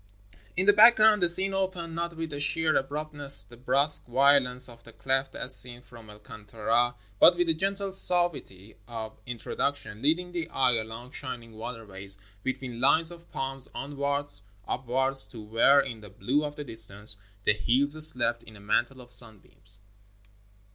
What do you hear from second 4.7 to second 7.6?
the cleft as seen from El Kantara, but with a